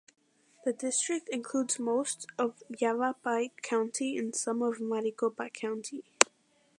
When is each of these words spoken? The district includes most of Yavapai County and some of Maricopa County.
The 0.65 0.73
district 0.73 1.29
includes 1.29 1.77
most 1.77 2.25
of 2.39 2.63
Yavapai 2.75 3.51
County 3.61 4.17
and 4.17 4.33
some 4.35 4.63
of 4.63 4.79
Maricopa 4.81 5.47
County. 5.51 6.03